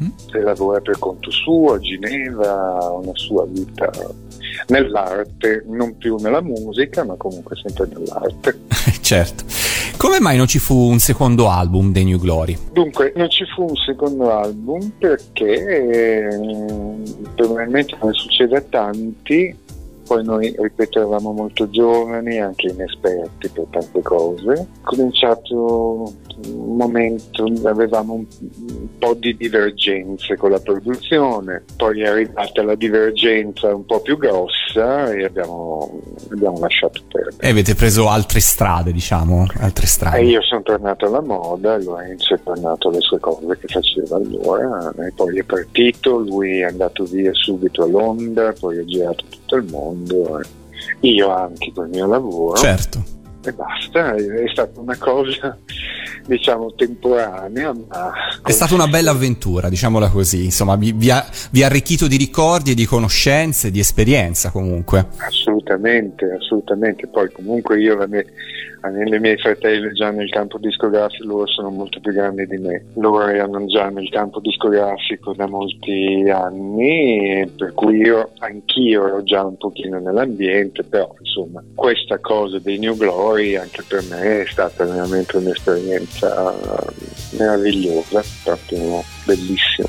uh-huh. 0.00 0.42
lavora 0.42 0.80
per 0.80 0.98
conto 0.98 1.30
suo 1.30 1.74
a 1.74 1.78
Ginevra, 1.78 2.78
una 2.90 3.14
sua 3.14 3.46
vita 3.46 3.90
nell'arte, 4.68 5.64
non 5.66 5.96
più 5.96 6.16
nella 6.16 6.40
musica, 6.40 7.04
ma 7.04 7.14
comunque 7.16 7.56
sempre 7.56 7.88
nell'arte. 7.92 8.60
certo. 9.00 9.44
Come 9.96 10.18
mai 10.18 10.36
non 10.36 10.46
ci 10.46 10.58
fu 10.58 10.74
un 10.74 10.98
secondo 10.98 11.50
album 11.50 11.92
dei 11.92 12.04
New 12.04 12.18
Glory? 12.18 12.56
Dunque, 12.72 13.12
non 13.16 13.28
ci 13.28 13.44
fu 13.44 13.64
un 13.68 13.76
secondo 13.76 14.30
album 14.30 14.92
perché 14.98 16.28
mm, 16.32 17.04
probabilmente 17.34 17.96
come 17.98 18.12
succede 18.14 18.56
a 18.56 18.62
tanti, 18.62 19.54
poi 20.10 20.24
noi, 20.24 20.52
ripeto, 20.58 20.98
eravamo 20.98 21.30
molto 21.30 21.70
giovani, 21.70 22.40
anche 22.40 22.66
inesperti 22.66 23.48
per 23.50 23.66
tante 23.70 24.02
cose. 24.02 24.66
Cominciato 24.82 26.12
un 26.46 26.76
momento, 26.76 27.44
avevamo 27.62 28.14
un, 28.14 28.26
un, 28.40 28.98
po' 28.98 29.14
di 29.14 29.36
divergenze 29.36 30.36
con 30.36 30.50
la 30.50 30.58
produzione, 30.58 31.62
poi 31.76 32.00
è 32.00 32.08
arrivata 32.08 32.62
la 32.64 32.74
divergenza 32.74 33.72
un 33.72 33.84
po' 33.84 34.00
più 34.00 34.16
grossa 34.18 35.12
e 35.12 35.24
abbiamo, 35.24 36.00
abbiamo 36.32 36.58
lasciato 36.58 37.02
perdere. 37.06 37.36
E 37.46 37.50
avete 37.50 37.76
preso 37.76 38.08
altre 38.08 38.40
strade, 38.40 38.90
diciamo, 38.90 39.46
altre 39.58 39.86
strade. 39.86 40.18
E 40.18 40.24
io 40.24 40.42
sono 40.42 40.62
tornato 40.62 41.06
alla 41.06 41.20
moda, 41.20 41.78
Lorenzo 41.78 42.34
è 42.34 42.40
tornato 42.42 42.88
alle 42.88 43.00
sue 43.00 43.20
cose 43.20 43.58
che 43.58 43.68
faceva 43.68 44.16
allora, 44.16 44.92
e 45.06 45.12
poi 45.14 45.38
è 45.38 45.44
partito, 45.44 46.18
lui 46.18 46.58
è 46.58 46.64
andato 46.64 47.04
via 47.04 47.32
subito 47.32 47.84
a 47.84 47.86
Londra, 47.86 48.52
poi 48.58 48.78
ha 48.78 48.84
girato 48.84 49.24
tutto 49.28 49.54
il 49.56 49.70
mondo 49.70 49.98
mondo, 50.00 50.40
io 51.00 51.30
anche 51.30 51.72
col 51.74 51.88
mio 51.88 52.06
lavoro. 52.06 52.56
Certo. 52.56 53.18
E 53.42 53.52
basta, 53.52 54.14
è 54.14 54.48
stata 54.52 54.80
una 54.80 54.96
cosa 54.98 55.58
diciamo 56.26 56.74
temporanea, 56.74 57.72
ma... 57.72 58.12
È 58.44 58.50
stata 58.50 58.74
una 58.74 58.86
bella 58.86 59.10
avventura, 59.12 59.68
diciamola 59.68 60.10
così, 60.10 60.44
insomma, 60.44 60.76
vi, 60.76 61.10
ha, 61.10 61.26
vi 61.50 61.62
ha 61.62 61.66
arricchito 61.66 62.06
di 62.06 62.16
ricordi 62.16 62.74
di 62.74 62.84
conoscenze, 62.84 63.70
di 63.70 63.78
esperienza 63.78 64.50
comunque. 64.50 65.08
Assolutamente, 65.16 66.36
assolutamente, 66.38 67.06
poi 67.06 67.32
comunque 67.32 67.80
io 67.80 67.96
la 67.96 68.06
mia, 68.06 68.22
I 68.82 69.18
miei 69.18 69.36
fratelli 69.36 69.92
già 69.92 70.10
nel 70.10 70.30
campo 70.30 70.56
discografico, 70.58 71.26
loro 71.26 71.46
sono 71.46 71.68
molto 71.70 72.00
più 72.00 72.12
grandi 72.12 72.46
di 72.46 72.56
me. 72.56 72.84
Loro 72.94 73.26
erano 73.26 73.66
già 73.66 73.90
nel 73.90 74.08
campo 74.08 74.40
discografico 74.40 75.34
da 75.34 75.46
molti 75.46 76.28
anni, 76.30 77.50
per 77.56 77.74
cui 77.74 77.98
io, 77.98 78.30
anch'io 78.38 79.06
ero 79.06 79.22
già 79.22 79.44
un 79.44 79.56
pochino 79.58 79.98
nell'ambiente, 79.98 80.82
però 80.82 81.14
insomma 81.18 81.62
questa 81.74 82.18
cosa 82.20 82.58
dei 82.58 82.78
New 82.78 82.96
Glory 82.96 83.56
anche 83.56 83.84
per 83.86 84.02
me 84.08 84.42
è 84.42 84.46
stata 84.46 84.84
veramente 84.84 85.36
un'esperienza 85.36 86.54
meravigliosa, 87.38 88.22
proprio 88.44 89.02
bellissima. 89.26 89.88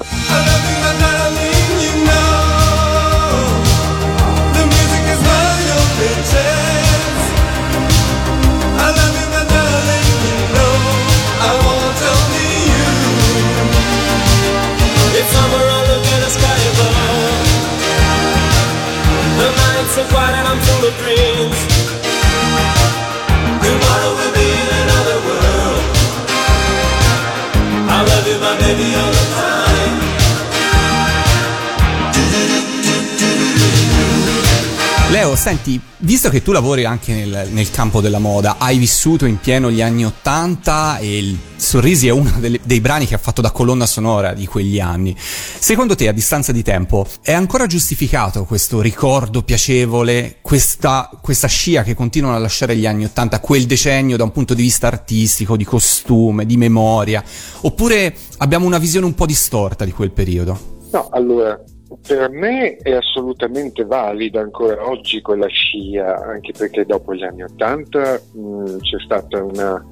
Senti, 35.42 35.82
visto 35.98 36.30
che 36.30 36.44
tu 36.44 36.52
lavori 36.52 36.86
anche 36.86 37.16
nel, 37.16 37.48
nel, 37.50 37.72
campo 37.72 38.00
della 38.00 38.20
moda, 38.20 38.58
hai 38.60 38.78
vissuto 38.78 39.26
in 39.26 39.40
pieno 39.40 39.72
gli 39.72 39.82
anni 39.82 40.06
Ottanta 40.06 41.00
e 41.00 41.18
il 41.18 41.36
Sorrisi 41.56 42.08
è 42.08 42.12
uno 42.12 42.32
delle, 42.38 42.60
dei 42.64 42.80
brani 42.80 43.08
che 43.08 43.16
ha 43.16 43.18
fatto 43.18 43.42
da 43.42 43.50
colonna 43.50 43.88
sonora 43.88 44.34
di 44.34 44.46
quegli 44.46 44.80
anni. 44.80 45.16
Secondo 45.18 45.96
te, 45.96 46.08
a 46.08 46.12
distanza 46.12 46.52
di 46.52 46.62
tempo, 46.62 47.08
è 47.24 47.32
ancora 47.32 47.66
giustificato 47.66 48.44
questo 48.46 48.82
ricordo 48.82 49.42
piacevole, 49.42 50.38
questa, 50.44 51.10
questa 51.20 51.48
scia 51.48 51.82
che 51.82 51.96
continuano 51.96 52.36
a 52.36 52.40
lasciare 52.40 52.76
gli 52.76 52.86
anni 52.86 53.06
Ottanta, 53.06 53.40
quel 53.40 53.66
decennio 53.66 54.18
da 54.18 54.24
un 54.24 54.32
punto 54.32 54.54
di 54.54 54.62
vista 54.62 54.86
artistico, 54.86 55.58
di 55.58 55.66
costume, 55.66 56.46
di 56.46 56.56
memoria? 56.56 57.24
Oppure 57.62 58.16
abbiamo 58.38 58.68
una 58.68 58.78
visione 58.78 59.08
un 59.08 59.16
po' 59.16 59.26
distorta 59.26 59.86
di 59.86 59.92
quel 59.92 60.12
periodo? 60.12 60.78
No, 60.92 61.10
allora, 61.12 61.60
per 62.06 62.30
me 62.30 62.78
è 62.78 62.94
assolutamente 62.94 63.84
valida 63.84 64.42
ancora 64.42 64.88
oggi 64.88 65.22
quella 65.22 65.48
scia, 65.48 66.16
anche 66.16 66.52
perché 66.58 66.86
dopo 66.86 67.14
gli 67.14 67.24
anni 67.24 67.44
Ottanta 67.44 68.20
mm, 68.38 68.78
c'è 68.80 69.00
stato 69.04 69.46
una, 69.46 69.86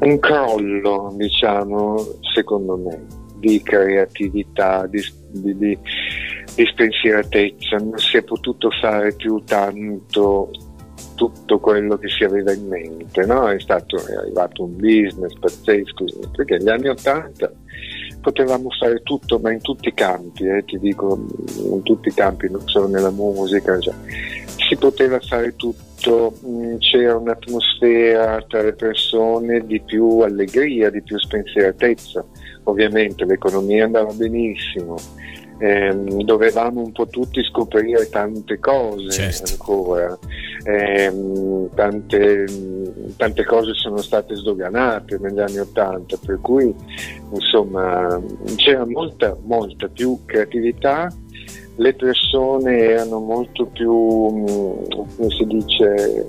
un 0.00 0.18
crollo, 0.18 1.12
diciamo, 1.16 1.96
secondo 2.34 2.76
me, 2.76 3.06
di 3.38 3.60
creatività, 3.62 4.86
di, 4.86 5.02
di, 5.30 5.56
di, 5.56 5.78
di 6.54 6.66
spensieratezza, 6.66 7.76
non 7.76 7.98
si 7.98 8.16
è 8.16 8.22
potuto 8.22 8.70
fare 8.80 9.14
più 9.14 9.42
tanto 9.44 10.50
tutto 11.14 11.60
quello 11.60 11.96
che 11.96 12.08
si 12.08 12.24
aveva 12.24 12.52
in 12.52 12.66
mente, 12.66 13.24
no? 13.24 13.48
è, 13.48 13.60
stato, 13.60 13.96
è 14.04 14.14
arrivato 14.14 14.64
un 14.64 14.76
business 14.76 15.32
pazzesco, 15.38 16.04
perché 16.32 16.58
gli 16.58 16.68
anni 16.68 16.88
Ottanta 16.88 17.52
potevamo 18.24 18.70
fare 18.70 19.02
tutto, 19.02 19.38
ma 19.38 19.52
in 19.52 19.60
tutti 19.60 19.88
i 19.88 19.94
campi, 19.94 20.46
eh, 20.46 20.64
ti 20.64 20.78
dico, 20.78 21.26
in 21.58 21.82
tutti 21.82 22.08
i 22.08 22.14
campi, 22.14 22.48
non 22.50 22.66
solo 22.66 22.88
nella 22.88 23.10
musica, 23.10 23.78
cioè, 23.78 23.92
si 24.66 24.76
poteva 24.76 25.20
fare 25.20 25.54
tutto, 25.56 26.32
mm, 26.46 26.78
c'era 26.78 27.18
un'atmosfera 27.18 28.42
tra 28.48 28.62
le 28.62 28.72
persone 28.72 29.66
di 29.66 29.78
più 29.78 30.20
allegria, 30.20 30.88
di 30.88 31.02
più 31.02 31.18
spensieratezza, 31.18 32.24
ovviamente 32.62 33.26
l'economia 33.26 33.84
andava 33.84 34.10
benissimo, 34.14 34.96
ehm, 35.64 36.22
dovevamo 36.24 36.82
un 36.82 36.92
po' 36.92 37.06
tutti 37.06 37.42
scoprire 37.42 38.08
tante 38.10 38.58
cose 38.58 39.10
certo. 39.10 39.52
ancora, 39.52 40.18
ehm, 40.64 41.70
tante, 41.74 42.44
tante, 43.16 43.44
cose 43.44 43.72
sono 43.72 43.96
state 43.98 44.34
sdoganate 44.34 45.18
negli 45.18 45.40
anni 45.40 45.58
Ottanta, 45.58 46.18
per 46.24 46.38
cui 46.42 46.74
insomma 47.32 48.20
c'era 48.56 48.84
molta, 48.84 49.34
molta 49.44 49.88
più 49.88 50.18
creatività, 50.26 51.10
le 51.76 51.94
persone 51.94 52.78
erano 52.78 53.20
molto 53.20 53.64
più, 53.66 53.90
come 53.90 55.30
si 55.30 55.44
dice, 55.46 56.26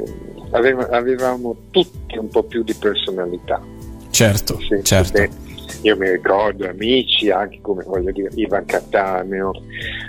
avevamo 0.52 1.56
tutti 1.72 2.18
un 2.18 2.30
po' 2.30 2.44
più 2.44 2.64
di 2.64 2.74
personalità. 2.74 3.62
Certo, 4.10 4.58
sì, 4.62 4.82
certo 4.82 5.44
io 5.82 5.96
mi 5.98 6.10
ricordo 6.10 6.68
amici 6.68 7.30
anche 7.30 7.60
come 7.62 7.84
voglio 7.84 8.12
dire 8.12 8.30
Ivan 8.36 8.66
Cattaneo, 8.66 9.52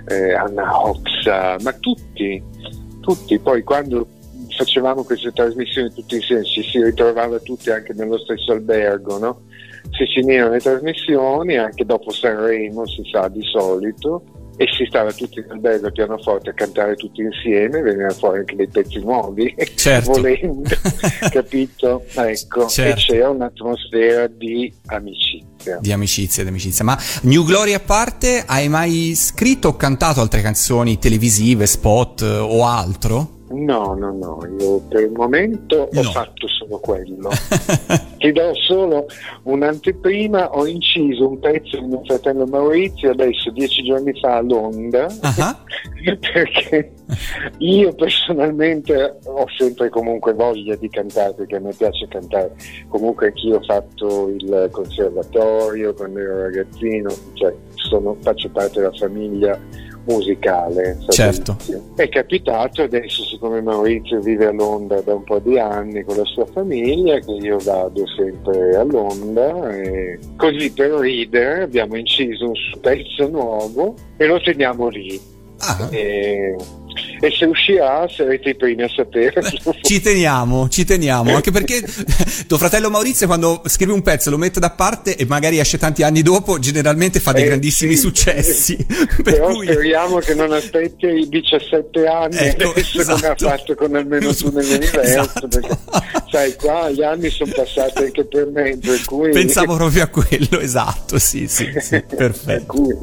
eh, 0.08 0.34
Anna 0.34 0.86
Oxa, 0.86 1.56
ma 1.62 1.72
tutti, 1.72 2.42
tutti, 3.00 3.38
poi 3.38 3.62
quando 3.62 4.06
facevamo 4.56 5.04
queste 5.04 5.32
trasmissioni 5.32 5.92
tutti 5.92 6.16
insieme 6.16 6.44
ci 6.44 6.62
si 6.62 6.82
ritrovava 6.82 7.38
tutti 7.40 7.70
anche 7.70 7.92
nello 7.92 8.18
stesso 8.18 8.52
albergo, 8.52 9.18
no? 9.18 9.42
si 9.90 10.06
finivano 10.06 10.52
le 10.52 10.60
trasmissioni 10.60 11.56
anche 11.56 11.84
dopo 11.84 12.10
Sanremo 12.10 12.86
si 12.86 13.02
sa 13.10 13.28
di 13.28 13.42
solito 13.42 14.22
e 14.56 14.66
si 14.76 14.84
stava 14.86 15.12
tutti 15.12 15.44
nel 15.46 15.60
bello 15.60 15.90
pianoforte 15.90 16.50
a 16.50 16.52
cantare 16.54 16.96
tutti 16.96 17.20
insieme, 17.20 17.82
venivano 17.82 18.14
fuori 18.14 18.38
anche 18.38 18.56
dei 18.56 18.68
pezzi 18.68 18.98
nuovi, 19.00 19.54
certo. 19.76 20.12
volendo, 20.12 20.70
capito? 21.30 22.04
Ecco, 22.14 22.66
certo. 22.66 22.98
e 22.98 23.02
c'era 23.02 23.30
un'atmosfera 23.30 24.26
di 24.26 24.72
amicizia. 24.86 25.78
Di 25.80 25.92
amicizia, 25.92 26.42
di 26.42 26.48
amicizia. 26.48 26.84
Ma 26.84 26.98
New 27.22 27.44
Glory 27.44 27.74
a 27.74 27.80
parte, 27.80 28.44
hai 28.46 28.68
mai 28.68 29.12
scritto 29.14 29.68
o 29.68 29.76
cantato 29.76 30.20
altre 30.20 30.40
canzoni 30.40 30.98
televisive, 30.98 31.66
spot 31.66 32.22
o 32.22 32.64
altro? 32.64 33.35
No, 33.48 33.94
no, 33.94 34.12
no, 34.12 34.40
io 34.58 34.80
per 34.88 35.02
il 35.02 35.12
momento 35.12 35.88
no. 35.92 36.00
ho 36.00 36.02
fatto 36.04 36.48
solo 36.48 36.78
quello. 36.78 37.30
Ti 38.18 38.32
do 38.32 38.54
solo 38.54 39.06
un'anteprima, 39.42 40.56
ho 40.56 40.66
inciso 40.66 41.28
un 41.28 41.38
pezzo 41.38 41.78
di 41.78 41.86
mio 41.86 42.02
fratello 42.04 42.46
Maurizio 42.46 43.10
adesso 43.10 43.50
dieci 43.50 43.84
giorni 43.84 44.18
fa 44.18 44.36
a 44.36 44.40
Londra, 44.40 45.06
uh-huh. 45.06 46.16
perché 46.32 46.92
io 47.58 47.94
personalmente 47.94 49.18
ho 49.24 49.46
sempre 49.56 49.90
comunque 49.90 50.32
voglia 50.32 50.74
di 50.74 50.88
cantare, 50.88 51.34
perché 51.34 51.56
a 51.56 51.60
me 51.60 51.72
piace 51.72 52.08
cantare. 52.08 52.52
Comunque 52.88 53.26
anch'io 53.26 53.58
ho 53.58 53.62
fatto 53.62 54.28
il 54.28 54.68
conservatorio 54.72 55.94
quando 55.94 56.18
ero 56.18 56.42
ragazzino, 56.42 57.10
cioè 57.34 57.54
sono, 57.74 58.16
faccio 58.22 58.48
parte 58.50 58.80
della 58.80 58.92
famiglia 58.92 59.56
musicale. 60.06 60.98
Certo. 61.08 61.56
È 61.94 62.08
capitato 62.08 62.82
adesso, 62.82 63.24
siccome 63.24 63.60
Maurizio 63.60 64.20
vive 64.20 64.46
a 64.46 64.52
Londra 64.52 65.00
da 65.00 65.14
un 65.14 65.24
po' 65.24 65.38
di 65.38 65.58
anni 65.58 66.02
con 66.04 66.16
la 66.16 66.24
sua 66.24 66.46
famiglia, 66.46 67.18
che 67.18 67.32
io 67.32 67.58
vado 67.58 68.06
sempre 68.06 68.76
a 68.76 68.82
Londra 68.82 69.74
e 69.74 70.18
così 70.36 70.72
per 70.72 70.90
ridere 70.92 71.62
abbiamo 71.62 71.96
inciso 71.96 72.46
un 72.46 72.80
pezzo 72.80 73.28
nuovo 73.28 73.94
e 74.16 74.26
lo 74.26 74.40
teniamo 74.40 74.88
lì. 74.88 75.20
Ah. 75.58 75.88
E 75.90 76.56
e 77.20 77.30
se 77.30 77.44
uscirà 77.44 78.06
sarete 78.08 78.50
i 78.50 78.56
primi 78.56 78.82
a 78.82 78.88
sapere. 78.88 79.42
Ci 79.80 80.00
teniamo, 80.00 80.68
ci 80.68 80.84
teniamo, 80.84 81.34
anche 81.34 81.50
perché 81.50 81.82
tuo 82.46 82.58
fratello 82.58 82.90
Maurizio 82.90 83.26
quando 83.26 83.62
scrive 83.66 83.92
un 83.92 84.02
pezzo 84.02 84.30
lo 84.30 84.38
mette 84.38 84.60
da 84.60 84.70
parte 84.70 85.16
e 85.16 85.24
magari 85.26 85.58
esce 85.58 85.78
tanti 85.78 86.02
anni 86.02 86.22
dopo, 86.22 86.58
generalmente 86.58 87.20
fa 87.20 87.32
dei 87.32 87.44
eh, 87.44 87.46
grandissimi 87.46 87.94
sì, 87.94 88.00
successi. 88.00 88.76
Per 88.86 89.22
Però 89.22 89.52
cui... 89.52 89.66
speriamo 89.66 90.18
che 90.18 90.34
non 90.34 90.52
aspetti 90.52 91.06
i 91.06 91.28
17 91.28 92.06
anni 92.06 92.36
ecco, 92.36 92.70
adesso 92.70 93.00
esatto. 93.00 93.20
come 93.20 93.32
ha 93.32 93.36
fatto 93.36 93.74
con 93.74 93.94
almeno 93.94 94.34
tu 94.34 94.50
nell'universo, 94.50 95.00
esatto. 95.00 95.48
perché 95.48 95.78
sai 96.30 96.54
qua 96.56 96.90
gli 96.90 97.02
anni 97.02 97.30
sono 97.30 97.52
passati 97.54 98.04
anche 98.04 98.24
per 98.26 98.46
me, 98.46 98.78
per 98.78 99.04
cui... 99.04 99.30
Pensavo 99.30 99.76
proprio 99.76 100.04
a 100.04 100.08
quello, 100.08 100.60
esatto, 100.60 101.18
sì, 101.18 101.46
sì, 101.48 101.72
sì 101.80 102.02
perfetto. 102.02 102.74
cui, 102.74 102.94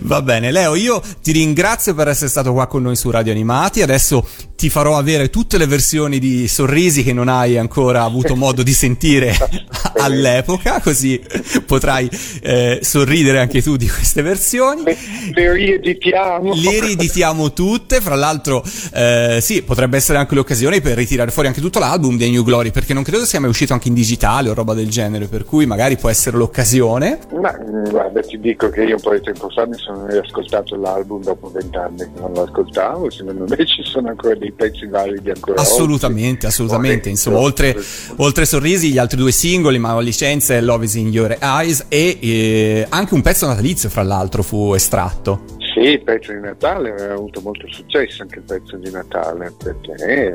Va 0.00 0.22
bene, 0.22 0.50
Leo, 0.50 0.74
io 0.74 1.00
ti 1.22 1.32
ringrazio 1.32 1.94
per 1.94 2.08
essere 2.08 2.28
stato 2.28 2.52
qua 2.52 2.66
con 2.66 2.81
noi 2.82 2.96
su 2.96 3.10
Radio 3.10 3.32
Animati. 3.32 3.80
Adesso 3.80 4.26
ti 4.56 4.68
farò 4.70 4.96
avere 4.96 5.28
tutte 5.30 5.58
le 5.58 5.66
versioni 5.66 6.18
di 6.18 6.46
Sorrisi 6.46 7.02
che 7.02 7.12
non 7.12 7.28
hai 7.28 7.58
ancora 7.58 8.02
avuto 8.04 8.36
modo 8.36 8.62
di 8.62 8.72
sentire 8.72 9.34
all'epoca, 9.98 10.80
così 10.80 11.20
potrai 11.66 12.08
eh, 12.42 12.80
sorridere 12.82 13.40
anche 13.40 13.62
tu 13.62 13.76
di 13.76 13.88
queste 13.88 14.22
versioni. 14.22 14.82
Le, 14.84 14.96
le 15.32 15.52
rieditiamo. 15.52 16.54
Le 16.54 16.80
rieditiamo 16.80 17.52
tutte, 17.52 18.00
fra 18.00 18.14
l'altro 18.14 18.62
eh, 18.94 19.38
sì, 19.40 19.62
potrebbe 19.62 19.96
essere 19.96 20.18
anche 20.18 20.34
l'occasione 20.34 20.80
per 20.80 20.96
ritirare 20.96 21.30
fuori 21.30 21.48
anche 21.48 21.60
tutto 21.60 21.78
l'album 21.78 22.16
dei 22.16 22.30
New 22.30 22.44
Glory, 22.44 22.70
perché 22.70 22.94
non 22.94 23.02
credo 23.02 23.24
sia 23.24 23.40
mai 23.40 23.48
uscito 23.48 23.72
anche 23.72 23.88
in 23.88 23.94
digitale 23.94 24.48
o 24.48 24.54
roba 24.54 24.74
del 24.74 24.90
genere, 24.90 25.26
per 25.26 25.44
cui 25.44 25.66
magari 25.66 25.96
può 25.96 26.08
essere 26.08 26.36
l'occasione. 26.36 27.18
Ma 27.40 27.52
guarda, 27.90 28.20
ti 28.20 28.38
dico 28.38 28.68
che 28.68 28.82
io 28.84 28.94
un 28.94 29.00
po' 29.00 29.12
di 29.12 29.22
tempo 29.22 29.48
fa 29.50 29.66
mi 29.66 29.76
sono 29.76 30.06
riascoltato 30.06 30.76
l'album 30.76 31.22
dopo 31.22 31.50
vent'anni, 31.50 32.06
non 32.20 32.32
l'ho 32.32 32.42
ascoltato 32.42 32.71
ascoltavo, 32.72 33.10
secondo 33.10 33.44
me 33.46 33.66
ci 33.66 33.82
sono 33.84 34.08
ancora 34.08 34.34
dei 34.34 34.50
pezzi 34.52 34.86
validi 34.86 35.30
ancora 35.30 35.60
Assolutamente, 35.60 36.46
oggi. 36.46 36.46
assolutamente. 36.46 37.08
Insomma, 37.10 37.38
oltre, 37.38 37.76
oltre 38.16 38.46
Sorrisi, 38.46 38.90
gli 38.90 38.98
altri 38.98 39.18
due 39.18 39.30
singoli, 39.30 39.78
Ma 39.78 40.00
licenza 40.00 40.54
e 40.54 40.62
Love 40.62 40.86
is 40.86 40.94
in 40.94 41.08
Your 41.08 41.36
Eyes 41.40 41.86
e 41.88 42.18
eh, 42.20 42.86
anche 42.88 43.14
un 43.14 43.20
pezzo 43.20 43.46
natalizio, 43.46 43.90
fra 43.90 44.02
l'altro, 44.02 44.42
fu 44.42 44.72
estratto. 44.74 45.60
Sì, 45.74 45.80
il 45.80 46.02
pezzo 46.02 46.32
di 46.32 46.40
Natale 46.40 46.90
aveva 46.92 47.14
avuto 47.14 47.40
molto 47.40 47.66
successo 47.68 48.22
anche 48.22 48.40
il 48.40 48.44
pezzo 48.44 48.76
di 48.76 48.90
Natale 48.90 49.54
perché 49.56 50.32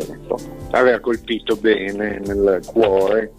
aveva 0.72 1.00
colpito 1.00 1.56
bene 1.56 2.20
nel 2.26 2.60
cuore 2.66 3.34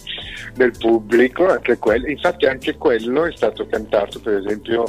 del 0.54 0.72
pubblico, 0.78 1.48
anche 1.48 1.76
quello, 1.78 2.06
infatti 2.06 2.46
anche 2.46 2.76
quello 2.76 3.26
è 3.26 3.32
stato 3.34 3.66
cantato 3.66 4.20
per 4.20 4.34
esempio, 4.34 4.84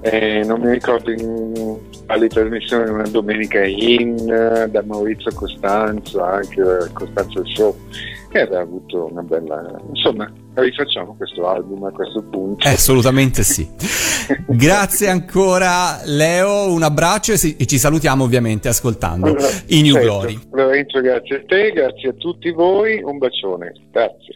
eh, 0.00 0.42
non 0.44 0.60
mi 0.60 0.72
ricordo 0.72 1.12
in 1.12 1.78
quale 2.12 2.28
trasmissione, 2.28 2.90
una 2.90 3.08
domenica 3.08 3.64
in 3.64 4.26
da 4.26 4.82
Maurizio 4.84 5.32
Costanzo, 5.34 6.22
anche 6.22 6.62
Costanzo 6.92 7.42
Show, 7.46 7.74
che 8.30 8.40
aveva 8.40 8.60
avuto 8.60 9.08
una 9.10 9.22
bella... 9.22 9.80
insomma 9.94 10.30
rifacciamo 10.54 11.14
questo 11.16 11.48
album 11.48 11.84
a 11.84 11.90
questo 11.90 12.22
punto. 12.22 12.68
Eh, 12.68 12.72
assolutamente 12.72 13.42
sì. 13.42 13.66
grazie 14.46 15.08
ancora 15.08 16.02
Leo, 16.04 16.70
un 16.70 16.82
abbraccio 16.82 17.32
e, 17.32 17.66
ci 17.66 17.78
salutiamo 17.78 18.24
ovviamente 18.24 18.68
ascoltando 18.68 19.28
allora, 19.28 19.48
i 19.68 19.80
New 19.80 19.94
certo. 19.94 20.08
Glory. 20.08 20.38
Lorenzo, 20.50 21.00
grazie 21.00 21.36
a 21.36 21.42
te, 21.46 21.70
grazie 21.72 22.10
a 22.10 22.12
tutti 22.12 22.50
voi, 22.50 23.02
un 23.02 23.16
bacione, 23.16 23.72
grazie. 23.90 24.34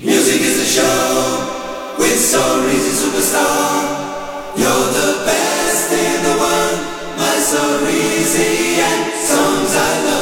Music 0.00 0.40
is 0.40 0.58
a 0.58 0.80
show 0.80 1.98
with 1.98 2.18
Sorrisi 2.18 2.90
superstar. 2.90 4.11
You're 4.54 4.68
the 4.68 5.24
best 5.24 5.92
in 5.92 6.22
the 6.24 6.36
world, 6.38 6.80
my 7.16 7.36
Sorrisi 7.40 8.76
and 8.84 9.14
songs 9.14 9.74
I 9.74 10.04
love. 10.04 10.21